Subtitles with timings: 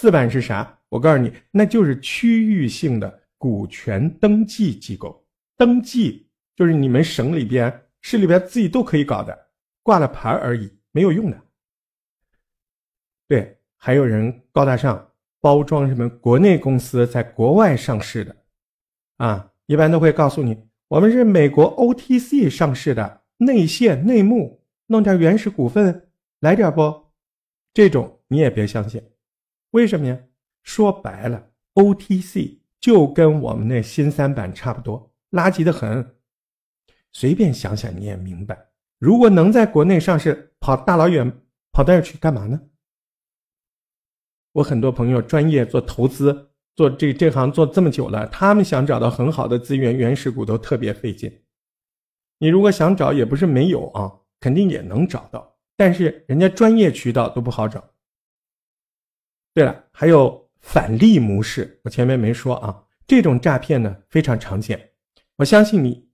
[0.00, 0.78] 四板是啥？
[0.88, 5.22] 我告诉你，那就是区域性的股权登记机构。
[5.58, 6.26] 登记
[6.56, 9.48] 就是你们省里边、市里边自己都可以搞的，
[9.82, 11.38] 挂了牌而已，没有用的。
[13.28, 18.34] 对，还有人高大上包装什么国内公司在国外上市的，
[19.18, 20.56] 啊，一般都会告诉你，
[20.88, 26.08] 我们是美国 OTC 上市的，内线内幕，弄点原始股份
[26.40, 27.12] 来点不？
[27.74, 29.02] 这种你也别相信，
[29.70, 30.18] 为什么呀？
[30.62, 35.12] 说白了，OTC 就跟我们那新三板差不多。
[35.30, 36.16] 垃圾的很，
[37.12, 38.68] 随便想想你也明白。
[38.98, 41.40] 如果能在国内上市，跑大老远
[41.72, 42.60] 跑那儿去干嘛呢？
[44.52, 51.44] 我很多朋友专业做投资，做这这行做这么久了，他们想找到很好的资源，原始股都特别费劲。
[52.38, 57.89] 你如果想找，也不是没有啊，肯定也能找到，但是人家专业渠道都不好找。
[59.52, 64.90] 对了，还有返利模式，我前面没说啊，这种诈骗呢非常常见。
[65.36, 66.08] 我相信你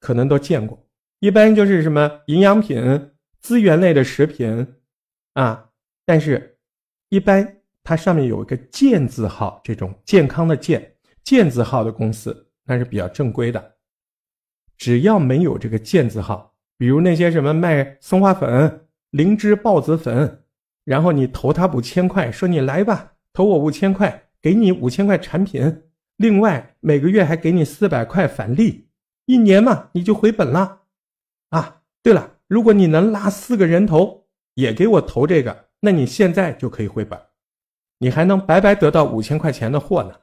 [0.00, 0.86] 可能都见过，
[1.20, 4.74] 一般就是什么营养品、资源类的食品
[5.34, 5.70] 啊，
[6.04, 6.58] 但是，
[7.08, 13.76] 一般它上面有一个健字号，这种健康的健健字号的公司，那是比较正规的。
[14.76, 20.41] 只要没有这个健字号，比如那些什么卖松花粉、灵芝孢子粉，
[20.84, 25.84] 然后你投他五千块，说你来吧，投我五千块，给你五千块产品。
[26.16, 28.88] 另外每个月还给你四百块返利，
[29.26, 30.82] 一年嘛你就回本了，
[31.50, 37.20] 啊，对了，如果你能拉四个人头也给我投这个，那你现在就可以回本，
[37.98, 40.20] 你还能白白得到五千块钱的货呢。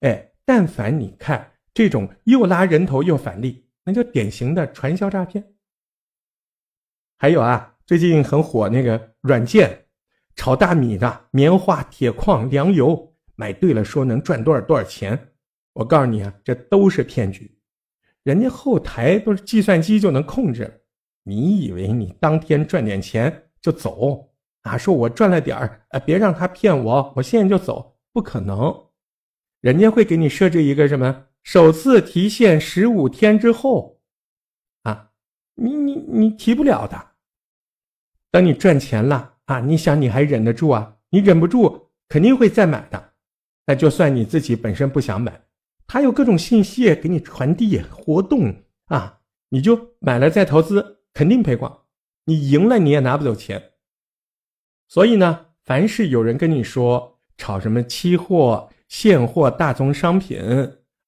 [0.00, 5.54] 哎，但凡你看这种又拉人头又返利，那就典型的传销诈骗。
[7.18, 9.86] 还有啊，最近很火那个软件，
[10.36, 13.08] 炒大米的棉花、铁矿、粮油。
[13.34, 15.18] 买对了，说能赚多少多少钱，
[15.72, 17.58] 我告诉你啊，这都是骗局，
[18.22, 20.82] 人家后台都是计算机就能控制。
[21.24, 24.28] 你以为你当天赚点钱就走
[24.62, 24.76] 啊？
[24.76, 28.72] 说我赚了点儿，啊，别让他骗我，我现在就走，不可能。
[29.60, 34.00] 人家会给你设置一个什么首次提现十五天之后，
[34.82, 35.10] 啊，
[35.54, 37.11] 你你你提不了的。
[38.32, 40.96] 等你赚钱了啊，你想你还忍得住啊？
[41.10, 43.12] 你忍不住，肯定会再买的。
[43.66, 45.42] 那就算你自己本身不想买，
[45.86, 48.52] 他有各种信息给你传递活动
[48.86, 51.80] 啊，你就买了再投资，肯定赔光。
[52.24, 53.62] 你赢了你也拿不走钱。
[54.88, 60.40] 所以呢，凡是有人跟你说炒什么期货、现货、大宗商品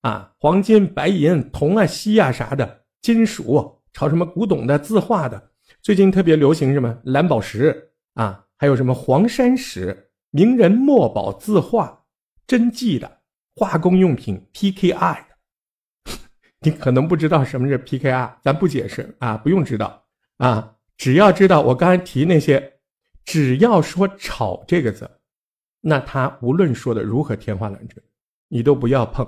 [0.03, 5.51] 啊，黄金、白银、铜啊、锡啊啥的，金属炒什么古董的、字画的，
[5.85, 12.07] 最近特别流行什么蓝宝石啊，还有什么黄山石、名人墨宝字画。
[12.47, 13.21] 真迹的
[13.55, 16.13] 化工用品 PKI 的，
[16.61, 20.07] 你可能不知道什么是 PKI，咱不解释啊，不用知道
[20.39, 22.81] 啊，只要知道我刚才提那些，
[23.27, 25.11] 只要说“炒”这个字，
[25.81, 28.03] 那他无论说的如何天花乱坠，
[28.49, 29.27] 你都不要碰，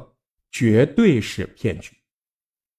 [0.51, 1.95] 绝对是骗局。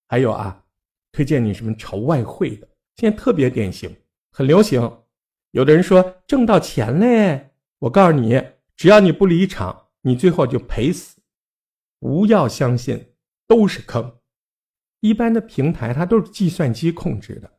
[0.07, 0.63] 还有啊，
[1.11, 3.95] 推荐你什么炒外汇的，现在特别典型，
[4.31, 4.81] 很流行。
[5.51, 8.43] 有的人说挣到钱嘞，我告诉你，
[8.75, 9.83] 只要你不离场。
[10.01, 11.19] 你最后就赔死，
[11.99, 13.13] 不要相信，
[13.45, 14.19] 都是坑。
[15.01, 17.51] 一般的平台它都是计算机控制的。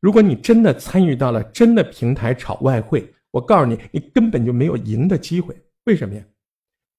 [0.00, 5.54] 如果你真的参与到了真的平台炒外汇，我告诉你，你根本就没有赢的机会。
[5.84, 6.24] 为什么呀？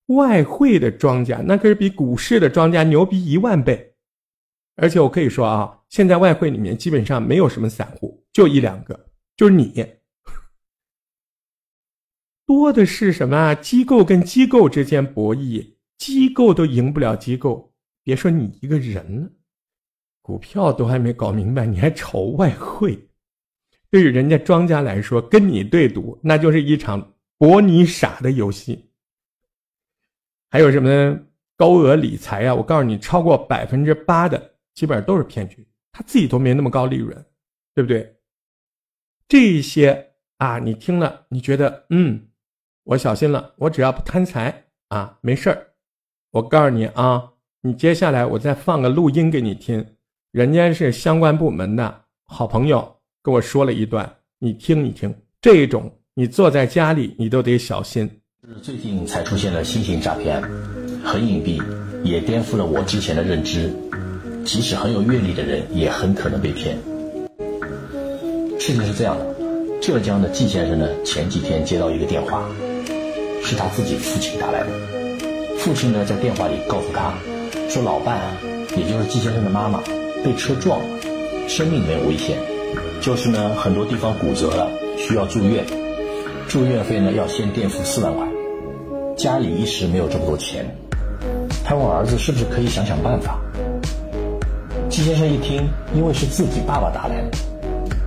[0.07, 3.92] 外汇的庄家那可是比股市的庄家牛逼一万倍。
[4.75, 9.85] 而且我可以说啊，现在外汇里面基本上没有什么散户，就一两个，就是你。
[12.45, 13.55] 多的是什么？
[13.55, 17.73] 机构跟机构之间博弈，机构都赢不了机构，
[18.03, 19.29] 别说你一个人了。
[20.21, 23.09] 股票都还没搞明白，你还炒外汇？
[23.89, 28.89] 对于人家庄家来说，跟你对赌，那就是一场博你傻的游戏。
[30.49, 31.19] 还有什么
[31.55, 32.55] 高额理财啊？
[32.55, 37.25] 我告诉你，超过百分之八的基本上都是骗局，他自己都没那么高利润，
[37.75, 38.15] 对不对？
[39.27, 42.27] 这些啊，你听了，你觉得嗯？
[42.83, 45.67] 我小心了，我只要不贪财啊，没事儿。
[46.31, 47.31] 我告诉你啊，
[47.61, 49.85] 你接下来我再放个录音给你听，
[50.31, 55.15] 人家是相关部门的好朋友跟我说了一段，你听一听。
[55.39, 58.09] 这种你坐在家里你都得小心。
[58.45, 60.41] 是最近才出现了新型诈骗，
[61.01, 61.63] 很隐蔽，
[62.03, 63.71] 也颠覆了我之前的认知。
[64.45, 66.77] 即使很有阅历的人也很可能被骗。
[68.59, 69.25] 事情是这样的，
[69.81, 72.49] 浙江的季先生呢，前几天接到一个电话。
[73.45, 74.67] 是他自己父亲打来的。
[75.57, 77.13] 父亲呢，在电话里告诉他，
[77.69, 78.21] 说老伴，
[78.77, 79.81] 也就是季先生的妈妈，
[80.23, 80.85] 被车撞了，
[81.49, 82.37] 生命没有危险，
[83.01, 85.65] 就是呢，很多地方骨折了，需要住院，
[86.47, 88.25] 住院费呢要先垫付四万块，
[89.17, 90.65] 家里一时没有这么多钱。
[91.65, 93.42] 他问儿子是不是可以想想办法。
[94.93, 97.37] 季先生一听，因为是自己爸爸打来的，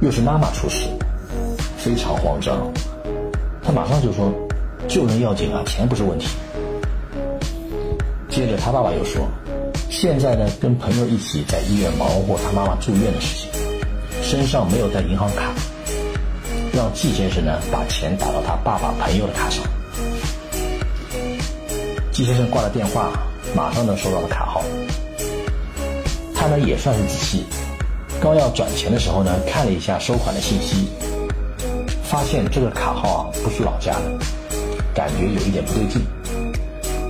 [0.01, 0.87] 又是妈妈出事，
[1.77, 2.73] 非常慌张，
[3.61, 4.33] 他马上就说，
[4.87, 6.29] 救人要紧啊，钱不是问题。
[8.29, 9.27] 接着他爸爸又说，
[9.91, 13.51] 现在呢跟朋友一起在医院忙活他妈妈住院的事情，
[14.23, 15.51] 身上没有带银行卡，
[16.73, 19.65] 让季先生呢把钱打到他爸爸朋友的卡上。
[22.13, 23.11] 季先生挂了电话，
[23.57, 24.63] 马上呢收到了卡号。
[26.47, 27.45] 他呢也算是仔细，
[28.21, 30.87] 刚要转钱的时候呢，看了一下收款的信息，
[32.05, 34.25] 发现这个卡号啊不是老家的，
[34.95, 36.01] 感觉有一点不对劲，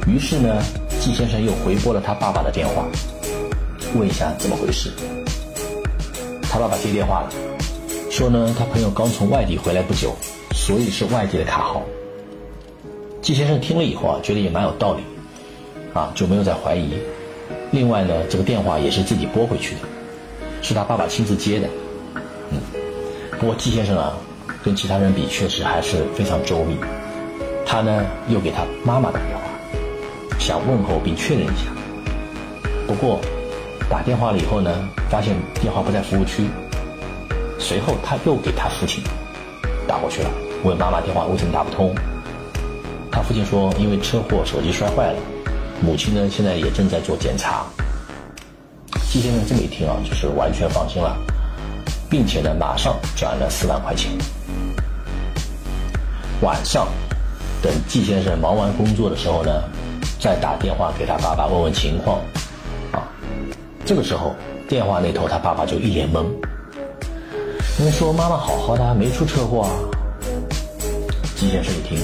[0.07, 0.63] 于是呢。
[0.99, 2.85] 季先生又回拨了他爸爸的电话，
[3.95, 4.91] 问一下怎么回事。
[6.43, 7.31] 他爸爸接电话了，
[8.11, 10.17] 说呢他朋友刚从外地回来不久，
[10.53, 11.83] 所以是外地的卡号。
[13.21, 15.03] 季先生听了以后啊，觉得也蛮有道理，
[15.93, 16.95] 啊就没有再怀疑。
[17.73, 19.81] 另外呢，这个电话也是自己拨回去的，
[20.63, 21.69] 是他爸爸亲自接的。
[22.51, 22.59] 嗯，
[23.39, 24.15] 不过季先生啊，
[24.63, 26.77] 跟其他人比确实还是非常周密。
[27.67, 29.43] 他呢又给他妈妈打电话。
[30.39, 31.65] 想问候并确认一下，
[32.87, 33.21] 不过
[33.91, 36.45] 打电话了以后呢，发现电话不在服务区。
[37.59, 39.03] 随后他又给他父亲
[39.89, 40.31] 打过去了，
[40.63, 41.93] 问妈妈电话为什么打不通。
[43.11, 45.19] 他父亲说因为车祸手机摔坏了，
[45.81, 47.65] 母亲呢现在也正在做检查。
[49.11, 51.17] 季先生这么一听啊，就是完全放心了，
[52.11, 54.11] 并且呢马上转了四万块钱。
[56.43, 56.87] 晚上
[57.63, 59.51] 等季先生忙完工作的时候呢。
[60.19, 62.19] 再打电话给他爸爸问问情况，
[62.91, 63.07] 啊，
[63.85, 64.35] 这个时候
[64.67, 66.25] 电话那头他爸爸就一脸懵，
[67.79, 69.71] 因为说妈妈好好的没出车祸啊。
[71.37, 71.99] 季先生一听，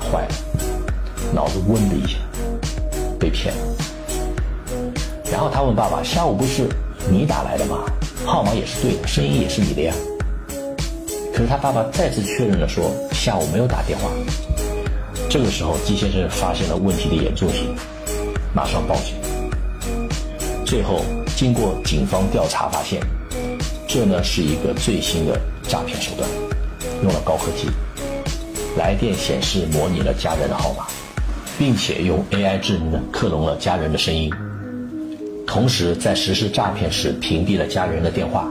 [0.00, 0.34] 坏了，
[1.32, 2.18] 脑子嗡的一下，
[3.22, 3.54] 被骗。
[5.30, 6.68] 然后他问爸爸：下午不是
[7.08, 7.84] 你打来的吗？
[8.26, 9.94] 号码也是对的，声音也是你的呀。
[11.32, 14.10] 可是他爸爸再次确认了说下午没有打电话。
[15.30, 17.74] 这个时候，季先生发现了问题的严重性，
[18.52, 19.14] 马上报警。
[20.66, 21.04] 最后，
[21.36, 23.00] 经过警方调查发现，
[23.88, 26.28] 这呢是一个最新的诈骗手段，
[27.02, 27.70] 用了高科技，
[28.76, 30.86] 来电显示模拟了家人的号码，
[31.58, 34.32] 并且用 AI 智能克隆了家人的声音，
[35.46, 38.50] 同时在实施诈骗时屏蔽了家人的电话，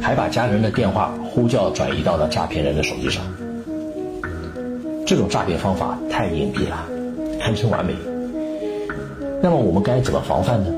[0.00, 3.22] 还把家人的电话呼叫转移到了诈骗人的手机上。
[5.06, 6.86] 这种诈骗方法太隐蔽了，
[7.40, 7.94] 堪称完美。
[9.42, 10.70] 那么我们该怎么防范呢？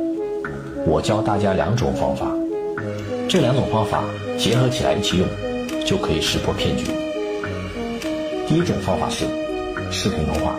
[0.86, 2.26] 我教大家两种方法，
[3.28, 4.02] 这两种方法
[4.38, 5.28] 结合起来一起用，
[5.84, 6.84] 就可以识破骗局。
[8.46, 9.26] 第一种方法是
[9.90, 10.54] 视频通话。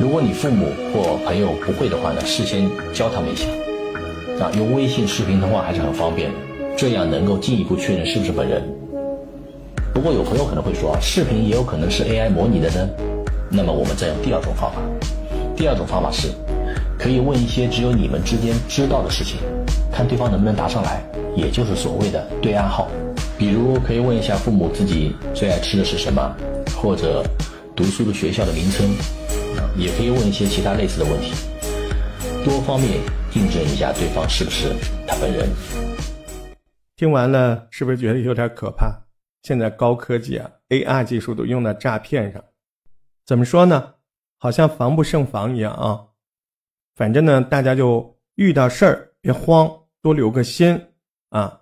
[0.00, 0.64] 如果你父母
[0.94, 3.46] 或朋友不会的话呢，事先教他们一下。
[4.42, 6.36] 啊，用微信视频通话还是很方便的，
[6.74, 8.62] 这样能够进一步确认是不是本人。
[9.92, 12.88] 不过有朋友可能会说，视频也有可能是 AI 模拟的呢。
[13.50, 14.80] 那么我们再用第二种方法。
[15.54, 16.28] 第二种方法是，
[16.98, 19.36] 可以问一些只有你们之间知道的事情，
[19.92, 21.02] 看对方能不能答上来，
[21.36, 22.88] 也就是所谓的对暗号。
[23.36, 26.34] 比如可以问一下父母自己最爱吃的是什么，
[26.74, 27.22] 或者
[27.76, 28.88] 读书的学校的名称，
[29.76, 31.32] 也可以问一些其他类似的问题，
[32.44, 33.00] 多方面
[33.34, 34.74] 印证一下对方是不是
[35.06, 35.48] 他本人。
[36.96, 38.92] 听完了，是不是觉得有点可怕？
[39.42, 42.44] 现在高科技啊，AR 技术都用到诈骗上，
[43.24, 43.94] 怎么说呢？
[44.38, 46.04] 好像防不胜防一样啊。
[46.96, 49.70] 反正呢，大家就遇到事儿别慌，
[50.02, 50.78] 多留个心
[51.30, 51.60] 啊。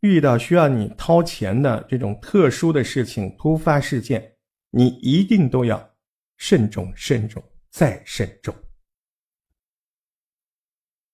[0.00, 4.34] 遇到需要你掏钱的这种特殊的事情、突发事件，
[4.70, 5.90] 你一定都要
[6.36, 8.65] 慎重、慎重再慎重。